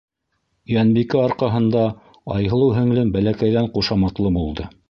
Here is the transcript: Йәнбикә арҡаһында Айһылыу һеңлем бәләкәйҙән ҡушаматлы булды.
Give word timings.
Йәнбикә 0.75 1.19
арҡаһында 1.25 1.83
Айһылыу 2.39 2.75
һеңлем 2.81 3.15
бәләкәйҙән 3.19 3.73
ҡушаматлы 3.77 4.37
булды. 4.41 4.69